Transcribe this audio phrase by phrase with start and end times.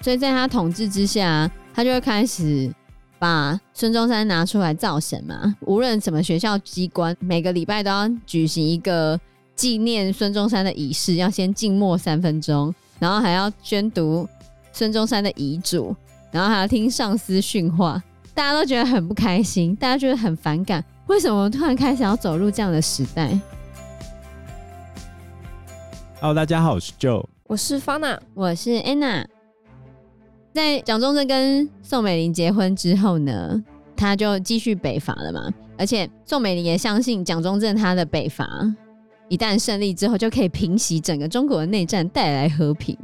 [0.00, 2.72] 所以在他统治之下，他就会开始
[3.18, 5.56] 把孙中山拿出来造神嘛。
[5.62, 9.18] 无论什么学校机关，每个礼拜都要举行一个
[9.56, 14.28] 纪念孙中山的仪式，要先静默三分钟，然后还要宣读
[14.72, 15.96] 孙中山的遗嘱，
[16.30, 18.00] 然后还要听上司训话。
[18.32, 20.84] 大家都觉得很不开心，大家觉得很反感。
[21.06, 23.36] 为什么突然开始要走入这样的时代
[26.26, 29.24] ？Hello，大家好，我是 Joe，我是 Fana，我是 Anna。
[30.52, 33.62] 在蒋中正跟宋美龄结婚之后呢，
[33.94, 35.48] 他就继续北伐了嘛。
[35.78, 38.44] 而且宋美龄也相信蒋中正他的北伐
[39.28, 42.98] 一旦胜利之后，就可以平息整个中国的内战，带来和平，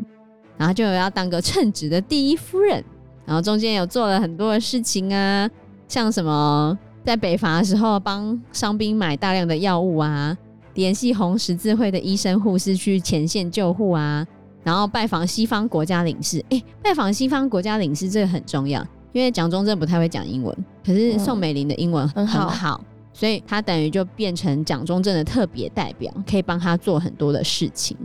[0.56, 2.84] 然后就要当个称职的第一夫人。
[3.24, 5.48] 然后中间有做了很多的事情啊，
[5.86, 10.36] 像什么在北伐的时候帮伤兵买大量的药物啊，
[10.74, 14.26] 联系红十字会的医生护士去前线救护啊，
[14.62, 16.44] 然后拜访西方国家领事。
[16.50, 27.97] 哎，拜访西方国家领事这个很重要，因为蒋中正不太会讲英文，可是宋美龄的英文很好，嗯，很好，所以他等于就变成蒋中正的特别代表，可以帮他做很多的事情。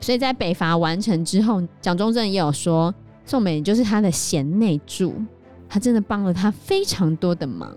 [0.00, 2.94] 所以在北伐完成之后，蒋中正也有说。
[3.28, 5.12] 宋美龄就是他的贤内助，
[5.68, 7.68] 他真的帮了他非常多的忙。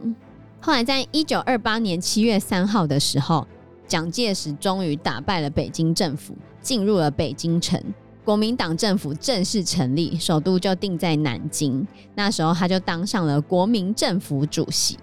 [0.59, 3.47] 后来在一九二八年七月三号的时候，
[3.89, 7.81] 蒋介石终于打败了北京政府，进入了北京城，
[8.23, 11.85] 国民党政府正式成立，首都就定在南京。
[12.13, 14.97] 那时候他就当上了国民政府主席。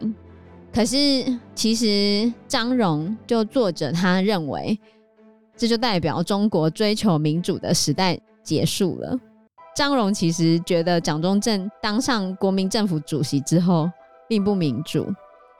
[0.73, 0.97] 可是
[1.55, 4.79] 其实张荣就作者他认为，
[5.57, 9.19] 这就代表中国追求民主的时代结束了。
[9.75, 13.91] 张荣其实觉得蒋中正当上国民政府主席之后
[14.29, 15.07] 并不民主，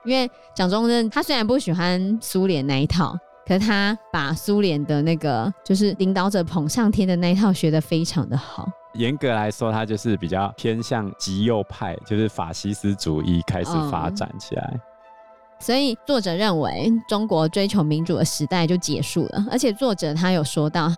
[0.07, 3.13] 因为蒋中正他虽然不喜欢苏联那一套，
[3.45, 8.65] 可是他把苏联的那个就是领导者捧上天的那一套学得非常的好。
[8.93, 14.71] 严格来说，他就是比较偏向极右派，就是法西斯主义开始发展起来。
[14.73, 14.79] 嗯。
[15.59, 20.89] 所以作者认为中国追求民主的时代就结束了，而且作者他有说到，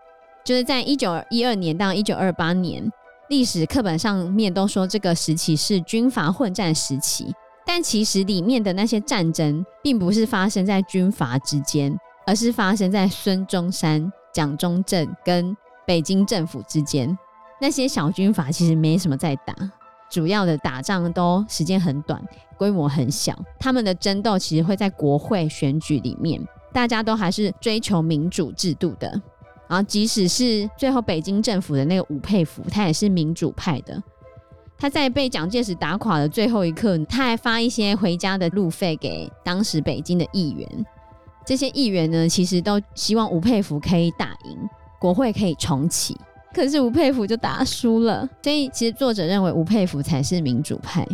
[0.46, 2.88] 就是在一九一二年到一九二八年。
[3.30, 7.32] 历史课本上面都说这个时期是军阀混战时期，
[7.72, 17.16] 但其实里面的那些战争并不是发生在军阀之间，而是发生在孙中山、蒋中正跟北京政府之间。
[17.62, 19.54] 那些小军阀其实没什么在打，
[20.10, 22.20] 主要的打仗都时间很短，
[22.58, 23.38] 规模很小。
[23.60, 26.44] 他们的争斗其实会在国会选举里面，
[26.74, 29.08] 大家都还是追求民主制度的。
[29.68, 34.02] 然后，即使是最后北京政府的那个吴佩孚，他也是民主派的。
[34.80, 40.86] 他在被蒋介石打垮的最后一刻，他还发一些回家的路费给当时北京的议员。
[41.46, 44.58] 这些议员呢，其实都希望吴佩孚可以打赢，
[44.98, 46.16] 国会可以重启。
[46.54, 51.06] 可是吴佩孚就打输了，所以其实作者认为吴佩孚才是民主派。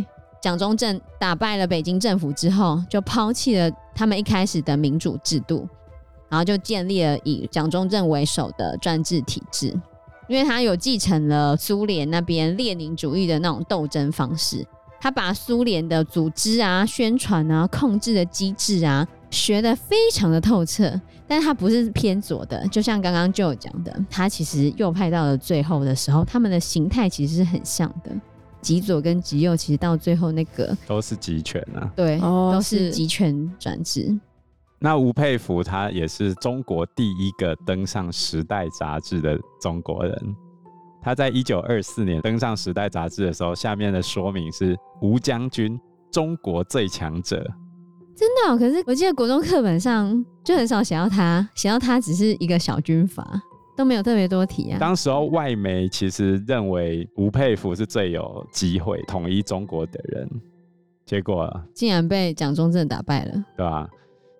[0.41, 5.67] 蒋中正打败了北京政府之后，就抛弃了他们一开始的民主制度。
[6.27, 9.73] 然后就建立了以蒋中正为首的专制体制，
[10.27, 14.65] 因为他有继承了苏联那边列宁主义的那种斗争方式，
[14.99, 28.11] 他把苏联的组织啊、宣传啊、控制的机制啊学得非常的透彻，但他不是偏左的，就像刚刚就有讲的，他其实右派到了最后的时候，他们的形态其实是很像的，
[28.61, 34.17] 极左跟极右其实到最后那个都是极权啊，对，都是极权专制。
[34.79, 40.35] 那吴佩孚他也是中国第一个登上《时代》杂志的中国人。
[41.01, 45.79] 他在一九二四年登上《时代》杂志的时候，下面的说明是“吴将军，
[46.11, 47.37] 中国最强者”。
[48.15, 48.57] 真的哦？
[48.57, 53.23] 可是我记得国中课本上就很少写到他，写到他只是一个小军阀，
[53.75, 54.79] 都没有特别多提啊。
[54.79, 60.29] 当时候外媒其实认为吴佩孚是最有机会统一中国的人，
[61.05, 63.87] 结果竟然被蒋中正打败了，对吧？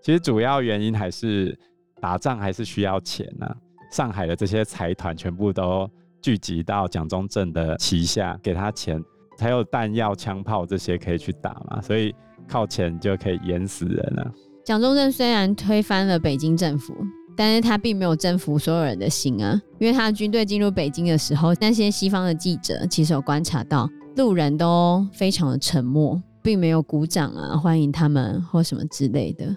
[0.06, 1.58] 其实主要原因还是
[2.00, 3.56] 打仗还是需要钱呐、啊。
[3.92, 5.90] 上海的这些财团全部都
[6.22, 9.04] 聚集到蒋中正的旗下，给他钱，
[9.36, 11.82] 才有弹药、枪炮这些可以去打嘛。
[11.82, 12.14] 所以
[12.48, 14.32] 靠钱就可以淹死人了。
[14.64, 16.96] 蒋中正虽然推翻了北京政府，
[17.36, 19.60] 但是他并没有征服所有人的心啊。
[19.80, 29.48] 因为他的军队进入北京的时候，那些西方的记者其实有观察到，路人都非常的沉默，并没有鼓掌啊，欢迎他们或什么之类的。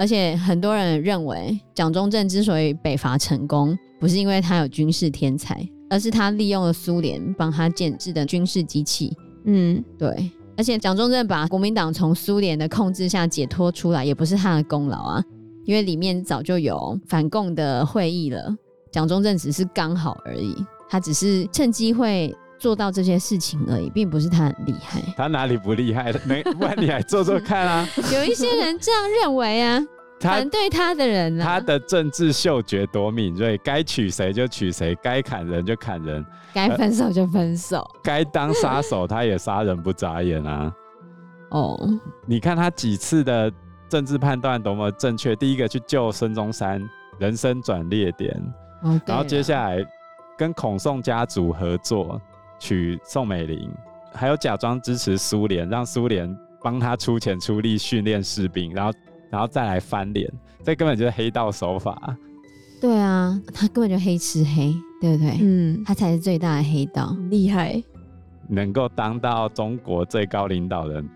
[0.00, 9.14] 而且很多人认为，蒋中正之所以北伐成功，不是因为他有军事天才，而是他利用了苏联帮他建制的军事机器。
[9.44, 10.30] 嗯，对。
[10.56, 15.22] 而且蒋中正把国民党从苏联的控制下解脱出来，也不是他的功劳啊，
[15.66, 18.56] 因为里面早就有反共的会议了。
[18.90, 20.56] 蒋中正只是刚好而已，
[20.88, 25.00] 他只是趁机会做到这些事情而已，并不是他很厉害。
[25.16, 26.12] 他哪里不厉害？
[26.24, 27.88] 没，不然你来做做看啊！
[28.12, 29.80] 有一些人这样认为啊，
[30.20, 40.72] 反对他的人啊，他的政治嗅觉多敏锐，该娶谁就娶谁，该砍人就砍人，该分手就分手，该当杀手他也杀人不眨眼啊！
[41.50, 41.80] 哦，
[42.26, 43.50] 你看他几次的
[43.88, 46.80] 政治判断多么正确，第一个去救孙中山，
[47.18, 48.36] 人生转捩点。
[48.82, 49.84] 哦、然后接下来
[50.38, 52.20] 跟孔宋家族合作，
[52.60, 53.68] 娶宋美龄，
[54.12, 58.92] 还有假装支持苏联，让苏联帮他出钱出力训练士兵，然后
[59.30, 60.30] 然后再来翻脸，
[60.62, 62.16] 这根本就是黑道手法。
[62.80, 65.38] 对啊，他根本就黑吃黑，对不对？
[65.40, 67.82] 嗯，他才是最大的黑道，厉害，
[68.48, 71.08] 能够当到中国最高领导人，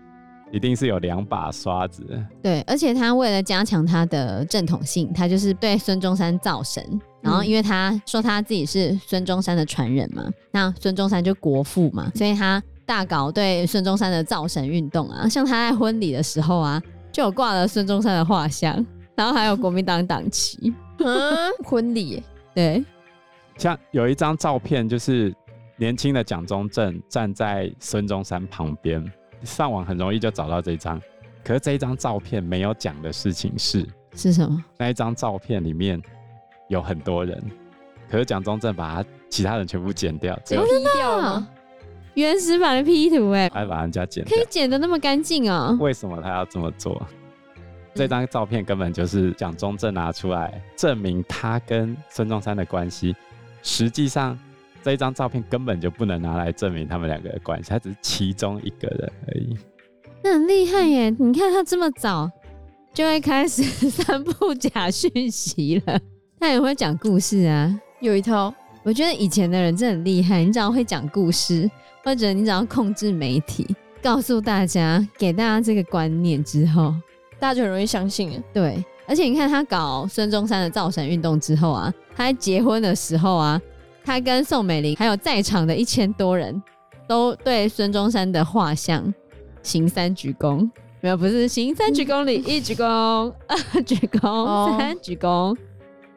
[0.55, 2.01] 一定是有两把刷子。
[2.41, 6.81] 对，而且他为了加强他的正统性，他就是对孙中山造神。
[7.21, 15.27] 然后，因为他说他自己是孙中山的传人嘛，那孙中山就国父嘛，所以他大搞对孙中山的造神运动啊。
[15.27, 16.81] 像他在婚礼的时候啊，
[17.11, 18.73] 就有挂了孙中山的画像，
[19.15, 20.73] 然后还有国民党党旗。
[20.99, 22.23] 嗯， 婚礼
[22.53, 22.81] 对，
[23.57, 25.35] 像有一张照片，就是
[25.77, 29.03] 年轻的蒋中正站在孙中山旁边，
[29.45, 30.99] 上网很容易就找到这张。
[31.43, 34.63] 可是这一张照片没有讲的事情是是什么？
[34.77, 36.01] 那一张照片里面。
[36.67, 37.39] 有很多人，
[38.09, 41.47] 可是蒋中正把他其他人全部剪掉，只有 P 掉了？
[42.15, 45.77] 原始版的 P 图哎，还把人家剪掉，可以剪的那么干净哦？
[45.79, 46.99] 为什么他要这么做？
[47.93, 53.15] 这张照片根本就是蒋中正拿出来证明他跟孙中山的关系。
[53.61, 54.35] 实际上，
[54.85, 59.57] 这一张照片根本就不能拿来证明他们两个的关系，他只是其中一个人而已。
[60.23, 61.09] 那很厉害耶！
[61.09, 62.29] 你看他这么早
[62.93, 65.99] 就会开始 散布假讯息了。
[66.39, 68.53] 他也会讲故事啊，有一套。
[68.83, 71.67] 我觉得以前的人真的很厉害，你只要会讲故事，
[72.03, 76.93] 或者你只要控制媒体，告诉大家，给大家这个观念之后，
[77.39, 78.39] 大家就很容易相信。
[78.53, 83.59] 对，而且你看他搞孙中山的造神运动之后啊，他在结婚的时候啊，
[84.05, 86.61] 他跟宋美龄还有在场的一千多人
[87.07, 89.11] 都对孙中山的画像
[89.63, 90.69] 行三鞠躬，
[91.01, 95.57] 没有，不是行三鞠躬礼，一鞠躬，二 鞠躬，三鞠躬。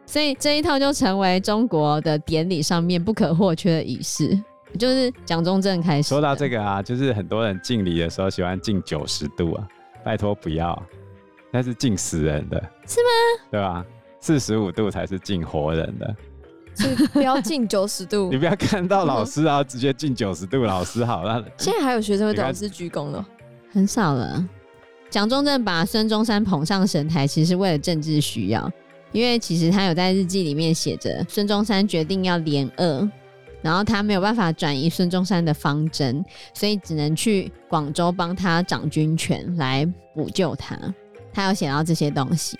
[0.05, 4.39] 所以这一套就成为中国的典礼上面不可或缺的仪式，
[4.79, 6.09] 就是蒋中正开始。
[6.09, 9.69] 说到这个啊，就是很多人敬礼的时候喜欢敬九十度啊，
[10.05, 10.83] 拜托不要，
[11.51, 13.49] 那是敬死人的，是吗？
[13.51, 13.85] 对吧？
[14.21, 16.17] 四十五度才是敬活人的，
[16.79, 18.29] 所以不要敬九十度。
[18.33, 21.25] 你不要看到老师然后直接敬九十度，老师好。
[21.25, 23.25] 了现在还有学生会对老师鞠躬的，
[23.73, 24.47] 很少了。
[25.11, 28.71] 蒋中正把孙中山捧上神台，其实是为了政治需要。
[29.11, 33.09] 因为其实他有在日记里面写着，孙中山决定要联俄，
[33.63, 36.23] 然后他没有办法转移孙中山的方针，
[36.53, 40.79] 所以只能去广州帮他掌军权来补救他。
[41.33, 42.59] 他有写到这些东西，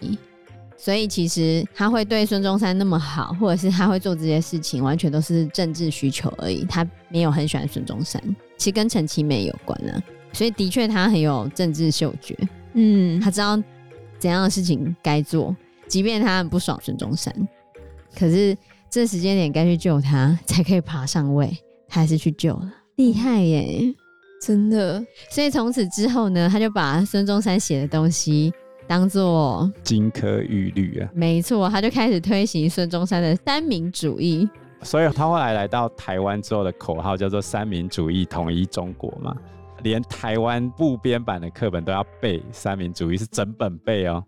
[0.81, 6.65] 所以其实他会对孙中山那么好，或者是他会做这些事情，完全都是政治需求而已。
[6.65, 8.23] 他没有很喜欢孙中山，
[8.57, 10.01] 其实跟陈其美有关啊。
[10.33, 12.37] 所以的确他很有政治嗅觉，
[12.75, 13.61] 嗯，他知道
[14.19, 15.55] 怎样的事情该做。
[15.89, 17.35] 即便他很不爽孙中山，
[18.17, 18.57] 可是
[18.89, 21.51] 这时间点该去救他，才可以爬上位，
[21.89, 23.83] 他还是去救了，厉害耶，
[24.43, 25.03] 真的。
[25.31, 28.53] 所以从此之后呢，他就把孙中山写的东西
[28.89, 34.49] 当做金科玉律啊，没错，他就开始推行孙中山的三民主义。
[34.83, 39.37] 所以他后来来到台湾之后的口号叫做“三民主义，统一中国”嘛，
[39.83, 44.25] 连台湾部编版的课本都要背“三民主义”，是整本背哦。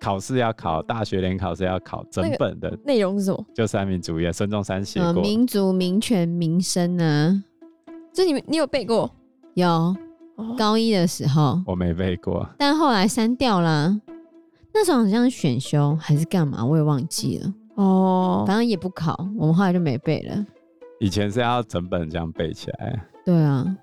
[0.00, 3.46] 考试要考，大学联考是要考整本的内容是什么？
[3.54, 5.14] 就三民主义，孙中山写过、呃。
[5.14, 7.42] 民族、民权、民生呢？
[8.12, 9.08] 这你你有背过？
[9.54, 9.96] 有，哦、
[10.58, 14.00] 高一的时候我没背过，但后来删掉了。
[14.74, 17.54] 那时候好像是选修还是干嘛，我也忘记了。
[17.74, 20.46] 哦，反正也不考，我们后来就没背了。
[21.00, 23.02] 以前是要整本这样背起来。
[23.24, 23.76] 对啊，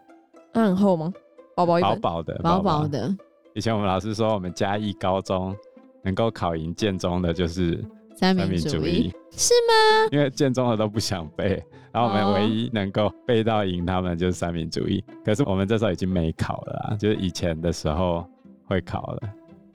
[0.53, 1.13] 那很厚吗？
[1.55, 3.15] 薄薄一薄薄的，薄薄的。
[3.53, 5.55] 以前我们老师说，我们嘉义高中。
[6.01, 7.83] 能够考赢建中的就是
[8.19, 10.09] 三民主义，是吗？
[10.11, 15.01] 因为建中的都不想背，然后我们唯一能够背到赢他们就是三民主义。
[15.23, 18.25] 可是我们这时候已经没考了啊，就是以前的时候
[18.65, 19.21] 会考了。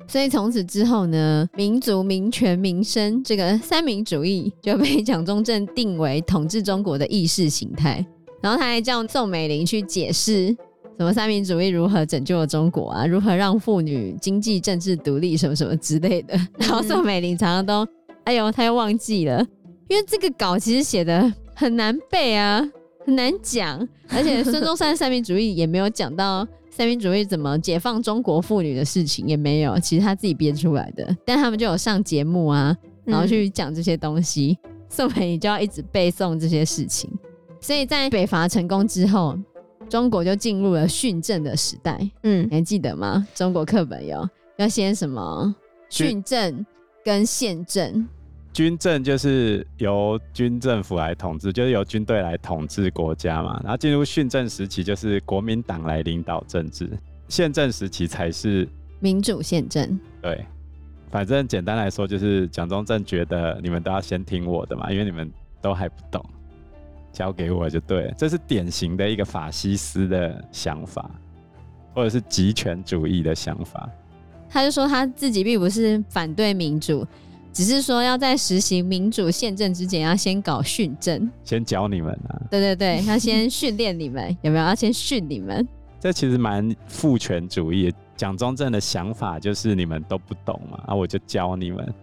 [0.06, 8.04] 所以从此之后呢，民族、民权、民生这个三民主义就被蒋中正定为统治中国的意识形态。
[8.42, 10.54] 然后他还叫宋美龄去解释。
[10.96, 13.06] 什么三民主义如何拯救了中国啊？
[13.06, 16.38] 如何让妇女经济政治独立什么什么之类的？
[16.58, 17.84] 然后宋美龄常常都，
[18.24, 19.46] 哎呦，他又忘记了。
[19.88, 22.66] 因为这个稿其实写的很难背啊，
[23.04, 31.14] 很难讲，而且孙中山三民主义也没有讲到三民主义怎么解放中国妇女的事情，也没有，其实他自己编出来的。
[31.26, 37.10] 但他们就有上节目啊，然后去讲这些东西，嗯、宋美龄就要一直背诵这些事情。
[37.60, 39.38] 所以在北伐成功之后，
[39.88, 42.00] 中国就进入了训政的时代。
[42.22, 43.28] 嗯，你还记得吗？
[43.34, 44.26] 中国课本有
[44.56, 45.54] 要先什么
[45.90, 46.64] 训政
[47.04, 48.08] 跟宪政。
[48.54, 53.60] 军政就是由军政府来统治，就是由军队来统治国家嘛。
[53.64, 56.88] 然后进入训政时期，就是国民党来领导政治。
[57.28, 58.68] 宪政时期才是
[59.00, 59.98] 民主宪政。
[60.22, 60.46] 对，
[61.10, 65.28] 反正简单来说，就是蒋中正觉得你们都要先听我的嘛，因为你们
[65.60, 66.24] 都还不懂，
[67.12, 68.14] 交给我就对了。
[68.16, 71.10] 这是典型的一个法西斯的想法，
[71.92, 73.90] 或者是极权主义的想法。
[74.48, 77.04] 他就说他自己并不是反对民主。
[77.54, 82.34] 只是说要在实行民主宪政之前，要先搞训政，先教你们啊。
[82.50, 84.64] 对对对，要先训练你们，有没有？
[84.64, 85.66] 要先训你们。
[86.00, 87.94] 这其实蛮父权主义。
[88.16, 91.94] 蒋中正的想法就是你们都不懂嘛，啊，我就教你们。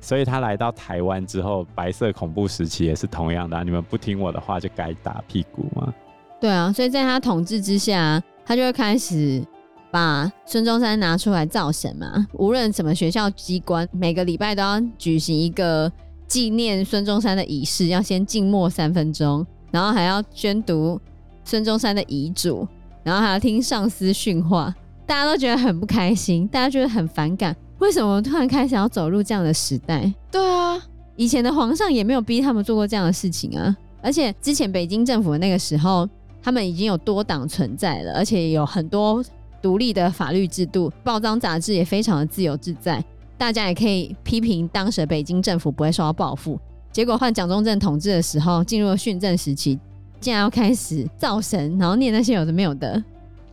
[0.00, 5.92] 所以他来到台湾之后，白色恐怖时期也是同样的啊，你们不听我的话就该打屁股嘛。
[6.40, 9.44] 对啊，所以在他统治之下，他就会开始。
[9.94, 15.90] 把孙中山拿出来造神嘛，无论什么学校机关，每个礼拜都要举行一个
[16.26, 21.00] 纪念孙中山的仪式，要先静默三分钟，然后还要宣读
[21.44, 22.66] 孙中山的遗嘱，
[23.04, 24.74] 然后还要听上司训话，
[25.06, 30.12] 大家都觉得很不开心，大家觉得很反感，为什么突然开始要走入这样的时代？
[30.28, 30.76] 对啊，
[31.14, 36.08] 以前的皇上也没有逼他们做过这样的事情啊，而且之前北京政府的那个时候，
[36.42, 39.24] 他们已经有多党存在了，而且有很多。
[39.64, 43.02] 独立的法律制度，报章杂志也非常的自由自在，
[43.38, 46.60] 大家也可以批评当时的北京政府不会受到报复。
[46.92, 49.80] 结果换蒋中正统治的时候，进入了训政时期，
[50.20, 53.02] 竟然要开始造神，然后念那些有的没有的，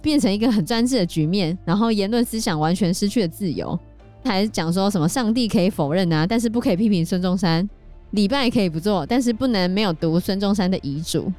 [0.01, 3.79] 变成一个很专制的局面，然后言论思想完全失去了自由。
[4.25, 7.65] 还讲说什么上帝可以否认啊，但是不可以批评孙中山，
[8.09, 11.31] 礼拜可以不做，但是不能没有读孙中山的遗嘱，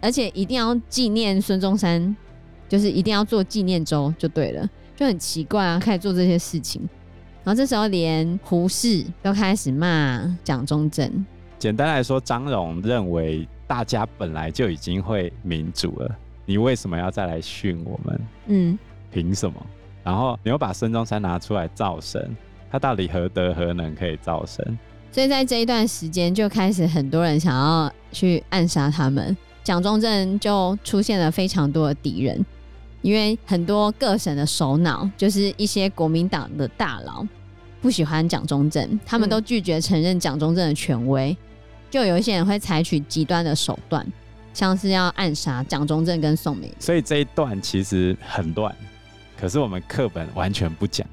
[0.00, 2.16] 而且一定要纪念孙中山。
[2.68, 6.82] 就是一定要做纪念周就对了，就很奇怪啊，开始做这些事情，
[7.42, 11.26] 然后这时候连胡适都开始骂蒋中正。
[11.58, 18.20] 简单来说，张荣认为大家本来就已经会民主了，你为什么要再来训我们？
[18.46, 18.78] 嗯，
[19.10, 19.54] 凭什么？
[20.02, 22.36] 然后你又把孙中山拿出来造神，
[22.70, 24.78] 他到底何德何能可以造神？
[25.10, 32.44] 所以在这一段时间就开始很多人想要去暗杀他们，蒋中正就出现了非常多的敌人。
[33.04, 37.22] 因为很多各省的首脑，就是一些国民党的大佬，
[37.82, 41.36] 不喜欢蒋中正，他们都拒绝承认蒋中正的权威，
[41.90, 44.10] 就有一些人会采取极端的手段，
[44.54, 46.74] 像是要暗杀蒋中正跟宋美龄。
[46.78, 48.74] 所以这一段其实很乱，
[49.38, 51.06] 可是我们课本完全不讲。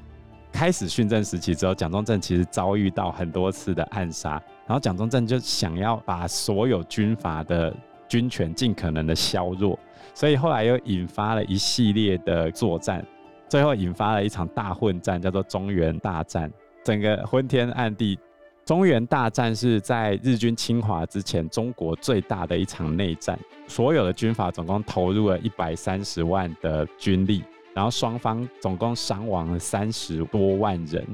[0.50, 7.70] 开始训政时期之后，蒋中正其实遭遇到很多次的暗杀，然后蒋中正就想要把所有军阀的
[8.08, 9.78] 军权尽可能的削弱。
[10.14, 13.04] 所以后来又引发了一系列的作战，
[13.48, 16.50] 最后引发了一场大混战，叫做中原大战。
[16.84, 18.18] 整个昏天暗地。
[18.64, 23.36] 中原大战是在日军侵华之前，中国最大的一场内战。
[23.66, 27.42] 所有的军阀总共投入了一百三十万的军力，
[27.74, 31.04] 然后双方总共伤亡了三十多万人。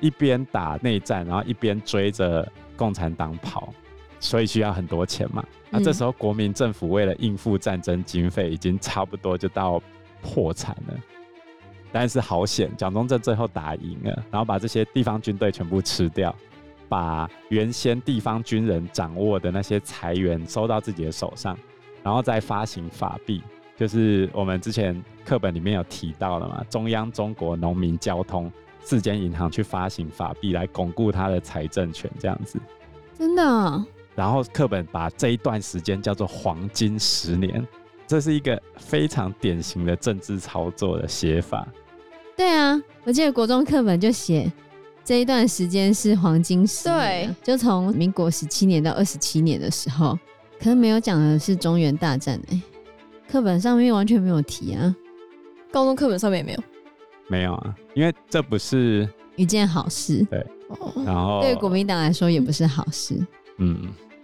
[0.00, 3.74] 一边打内战，然后一边追着共产党跑。
[4.20, 5.42] 所以需要很多钱嘛？
[5.70, 9.82] 那、啊、这时候国民政府为了应付战争经费，已经差不多就到
[10.20, 10.94] 破产了。
[11.90, 16.32] 但是好险，蒋中正最后打赢了，然后把这些地方军队全部吃掉，
[16.88, 21.58] 把原先地方军人掌握的那些财源收到自己的手上，
[22.02, 23.42] 然后再发行法币，
[23.76, 32.60] 就是我们之前课本里面有提到的嘛，中央、中国、农民、交通四间银行去发行法币来巩固他的财政权，这样子。
[33.18, 33.84] 真的、哦。
[34.14, 37.66] 然后课本把这一段时间叫做“黄金十年”，
[38.06, 41.66] 这是一个非常典型的政治操作的写法。
[42.36, 44.50] 对啊，我记得国中课本就写
[45.04, 50.18] 这一段时间是黄金十年，对，就从民国十七年到二十七年的时候，
[50.58, 52.60] 可是没有讲的是中原大战哎，
[53.30, 54.94] 课本上面完全没有提啊，
[55.70, 56.62] 高中课本上面也没有，
[57.28, 60.46] 没有啊，因为这不是一件好事，对，
[61.04, 63.14] 然后对国民党来说也不是好事。
[63.14, 63.26] 嗯，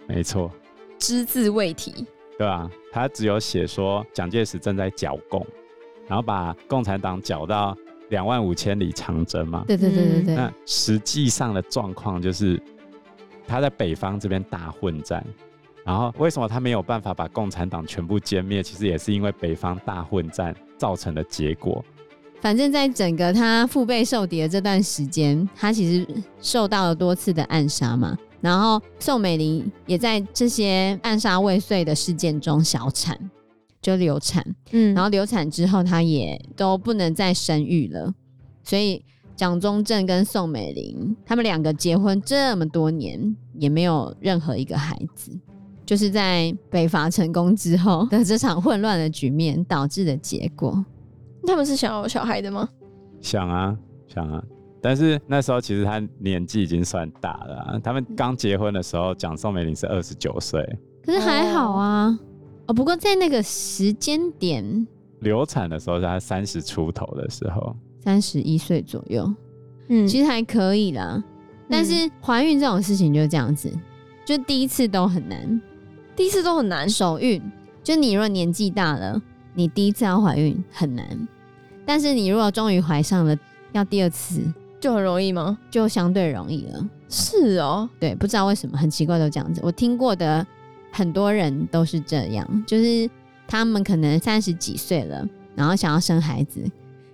[0.06, 0.50] 没错，
[0.98, 2.06] 只字未提，
[2.38, 5.46] 对啊，他只有写说蒋介石正在剿共，
[6.08, 7.76] 然后把共产党剿到
[8.08, 9.64] 两万五千里长征嘛。
[9.66, 10.34] 对对对对对。
[10.34, 12.60] 那实际上的状况就是，
[13.46, 15.24] 他在北方这边大混战，
[15.84, 18.62] 然后为什么他没有办法把共产党全部歼灭？
[18.62, 21.84] 其实也是因为北方大混战造成的结果。
[22.40, 26.06] 反正，在整个他腹背受敌的这段时间，他其实
[26.40, 28.16] 受到了多次的暗杀嘛。
[28.40, 33.18] 然后宋美龄也在这些暗杀未遂的事件中小产，
[33.80, 34.44] 就流产。
[34.70, 38.14] 嗯，然后流产之后，他也都不能再生育了。
[38.62, 39.02] 所以
[39.34, 45.32] 蒋中正跟宋美龄他们两个结婚这么多年，也没有任何一个孩子，
[45.84, 50.84] 就是在北伐成功之后的这场混乱的局面导致的结果。
[51.46, 52.68] 他们是想要有小孩的吗？
[53.20, 53.76] 想啊，
[54.06, 54.42] 想啊。
[54.82, 57.78] 但是那时候其实他年纪已经算大了啊。
[57.82, 60.60] 他们刚结婚的时候，蒋宋美龄是二十九岁。
[61.04, 62.18] 可是还好啊。
[62.66, 64.86] 哦，不过在那个时间点，
[65.20, 69.32] 流产的时候是他三十出头的时候，三十一岁左右。
[69.88, 71.22] 嗯，其实还可以啦。
[71.68, 73.72] 但是怀孕这种事情就是这样子，
[74.24, 75.60] 就第一次都很难，
[76.14, 76.88] 第一次都很难。
[76.88, 77.42] 首孕，
[77.82, 79.20] 就你如果年纪大了，
[79.54, 81.28] 你第一次要怀孕很难。
[81.86, 83.34] 但是你如果终于怀上了，
[83.72, 84.42] 要第二次
[84.80, 85.56] 就很容易吗？
[85.70, 86.86] 就相对容易了。
[87.08, 89.60] 是哦，对，不知道为什么很奇怪都这样子。
[89.62, 90.44] 我听过的
[90.90, 93.08] 很多人都是这样，就是
[93.46, 95.24] 他们可能三十几岁了，
[95.54, 96.60] 然后想要生孩子，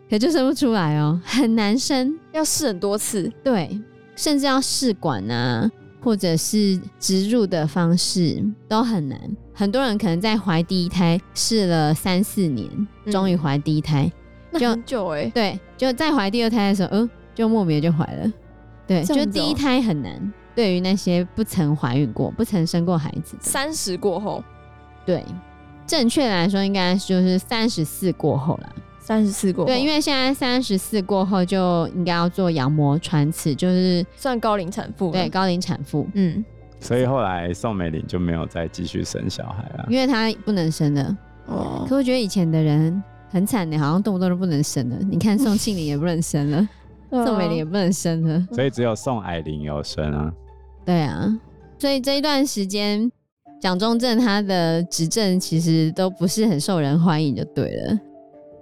[0.09, 3.79] 可就生不出来哦，很难生，要试很多次，对，
[4.17, 9.21] 甚至要试管啊，或者是植入的方式都很难。
[9.53, 14.07] 很多人可能在怀第一胎试了三四年，终于怀第一胎。
[14.07, 14.22] 嗯
[14.59, 18.33] 就很久哎、欸，对，就在怀第二胎的时候，嗯，就莫名就怀了，
[18.87, 20.33] 对，就第一胎很难。
[20.55, 24.45] 对于那些不曾怀孕过、不曾生过孩子，三十过后，
[25.07, 25.25] 对，
[25.87, 28.73] 正确来说应该就是三十四过后了。
[29.01, 35.11] 三十四过后，对，因为现在三十四过后就应该要做羊膜穿刺，就是算高龄产妇。
[35.11, 36.45] 对，高龄产妇，嗯。
[36.79, 41.17] 所以后来宋美龄就没有再继续生小孩了，因为她不能生了。
[41.47, 41.87] 哦。
[41.89, 43.03] 可我觉得以前的人。
[43.33, 44.99] 很惨的，好像动不动都不能生了。
[45.11, 46.69] 你看宋庆龄也不能生了，
[47.11, 50.31] 宋美龄也不能生了，所以只有宋霭龄有生啊。
[50.85, 51.41] 对啊，
[51.79, 53.11] 所以这一段时间，
[53.59, 57.99] 蒋中正他的执政其实都不是很受人欢迎，就对了。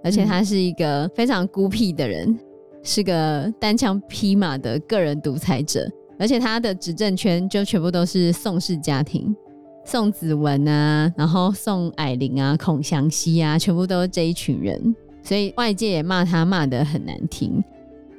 [0.04, 2.38] 而且他是一个非常孤僻的人，
[2.82, 9.34] 是个单枪匹马的个人独裁者，而且他的执政圈就全部都是宋氏家庭。
[9.84, 17.62] 宋子文啊，然后宋霭龄啊，孔祥熙啊，全部都是这一群人，所以外界也骂他骂得很难听，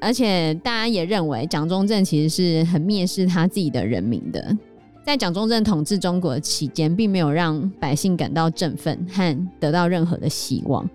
[0.01, 4.57] 而且大家也认为蒋中正其实是很蔑视他自己的人民的，
[5.05, 10.89] 在蒋中正统治中国期间，并没有让百姓感到振奋和得到任何的希望。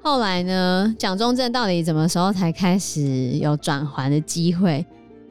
[0.00, 3.02] 后来呢，蒋中正到底什么时候才开始
[3.40, 4.86] 有转圜的机会？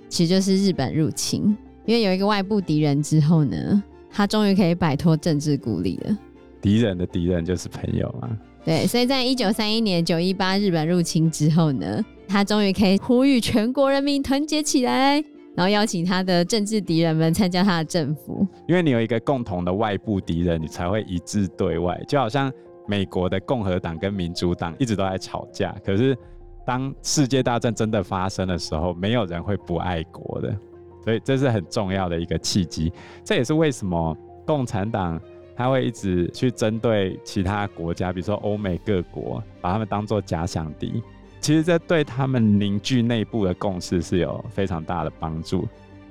[0.10, 3.82] 其实就是日本入侵，因为有一个外部敌人之后呢。
[4.12, 6.18] 他终于可以摆脱政治孤立了。
[6.62, 8.30] 敌人的敌人就是朋友嘛。
[8.64, 15.16] 对，所以在一九三一年九一八日本入侵之后呢，他终于可以呼吁全国人民团结起来，
[15.56, 18.46] 然后邀请他的政治敌人们参加他的政府。
[18.68, 22.00] 因为你有一个共同的外部敌人，你才会一致对外。
[22.08, 22.54] 就好像
[22.88, 26.16] 美国的共和党跟民主党一直都在吵架，可是
[26.64, 30.56] 当世界大战真的发生的时候，没有人会不爱国的。
[31.04, 32.92] 所以这是很重要的一个契机，
[33.24, 35.20] 这也是为什么共产党
[35.56, 41.02] 他会一直去针对其他国家，比如说欧美各国，把他们当做假想敌。
[41.40, 45.68] 其实这对他们凝聚内部的共识是有非常大的帮助。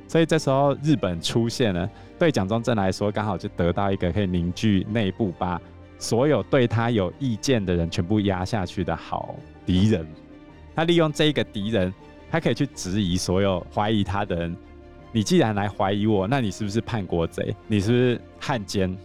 [0.08, 5.60] 所以这时候日本出现了，对蒋中正来说刚好就得到一个可以凝聚内部，把
[5.98, 10.04] 所有对他有意见的人全部压下去的好敌人。
[10.74, 11.94] 他利用这一个敌人，
[12.28, 14.56] 他可以去质疑所有怀疑他的人。
[15.12, 17.54] 你既然来怀疑我，那你是不是叛国贼？
[17.66, 18.96] 你是不是汉奸？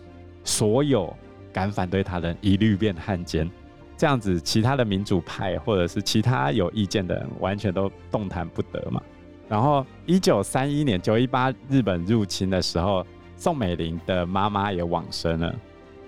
[0.44, 1.12] 所有
[1.52, 3.50] 敢反对他的人一律变汉奸，
[3.98, 9.02] 这样子，其他的民主派或者是其他有意见的人，完全都动弹不得嘛。
[9.50, 15.56] 然后，一九三一年九一八日本入侵的时候，宋美龄的妈妈也往生了。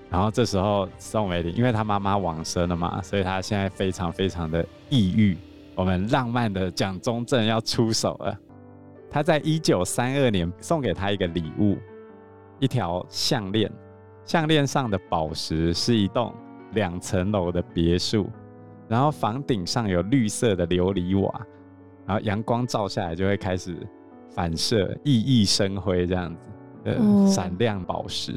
[0.10, 5.36] 然后这时候，宋美龄因为她妈妈往生了嘛，所以她现在非常非常的抑郁。
[5.76, 8.40] 我们浪漫的蒋中正要出手了。
[9.10, 11.78] 他在一九三二年送给他一个礼物，
[12.60, 13.72] 一条项链，
[14.26, 16.34] 项链上的宝石是一栋
[16.74, 18.30] 两层楼的别墅，
[18.88, 21.46] 然后房顶上有绿色的琉璃瓦，
[22.06, 23.76] 然后阳光照下来就会开始
[24.30, 26.50] 反射，熠熠生辉这样子，
[26.86, 28.34] 呃，闪亮宝石。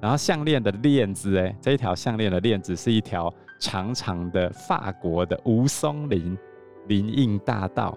[0.00, 6.38] 然后项链的链子，哎，这一条项链的链子是一条长长的法国的吴松林
[6.86, 7.96] 林荫大道。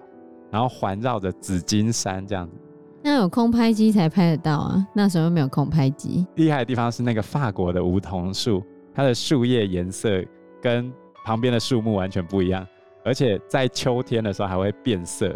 [0.54, 2.54] 然后环绕着紫金山这样子，
[3.02, 6.24] 那有空拍机才拍得到啊，那时候没有空拍机。
[6.36, 8.62] 厉害的地方是那个法国的梧桐树，
[8.94, 10.24] 它的树叶颜色
[10.62, 10.92] 跟
[11.24, 12.64] 旁边的树木完全不一样，
[13.04, 15.34] 而且在秋天的时候还会变色，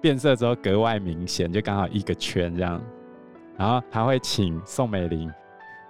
[0.00, 2.80] 变色之后格外明显，就刚好一个圈这样。
[3.58, 5.30] 然后还会请宋美龄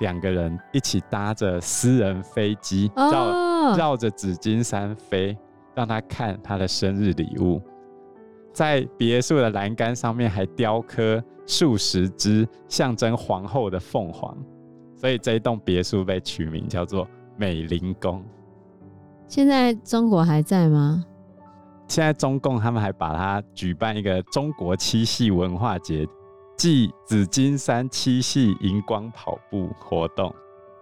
[0.00, 5.38] 两个人一起搭着私人飞机绕绕着紫金山飞，
[5.72, 7.62] 让他看他的生日礼物。
[8.56, 14.34] 在别墅的栏杆上面还雕刻数十只象征皇后的凤凰，
[14.96, 18.24] 所以这一栋别墅被取名叫做美龄宫。
[19.26, 21.04] 现在中国还在吗？
[21.86, 26.08] 现在中共他们还把它举办一个中国七夕文化节，
[26.56, 30.34] 即紫金山七夕荧光跑步活动，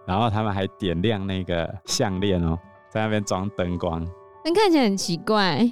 [0.07, 2.57] 然后他们还点亮那个项链哦，
[2.89, 4.07] 在那边装灯光，
[4.45, 5.69] 但看起来很奇怪。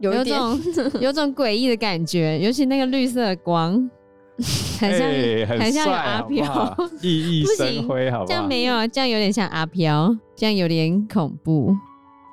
[0.00, 0.58] 有一种
[1.00, 3.72] 有种诡异的感觉，尤其那个绿色的光，
[4.80, 8.26] 很像、欸、很，很像有阿飘， 熠熠生辉，好不好？
[8.26, 11.76] 这样没有，这样有点像阿飘，这样有点恐怖，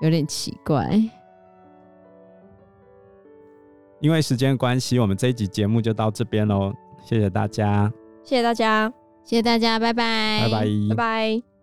[0.01, 0.89] 有点奇怪。
[3.99, 6.71] 因为时间关系，我们这一集节目就到这边喽，
[7.03, 7.91] 谢谢大家，
[8.23, 11.56] 谢谢大家，谢谢大家，拜拜，拜拜，拜拜。